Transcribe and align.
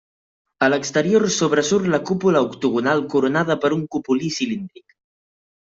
A 0.67 0.69
l'exterior 0.73 1.25
sobresurt 1.35 1.91
la 1.97 2.01
cúpula 2.11 2.41
octogonal 2.49 3.07
coronada 3.15 3.61
per 3.67 3.73
un 3.79 3.89
cupulí 3.97 4.35
cilíndric. 4.41 4.99